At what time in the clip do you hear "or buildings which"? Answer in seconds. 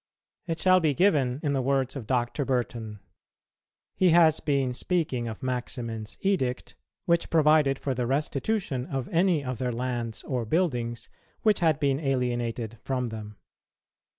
10.23-11.59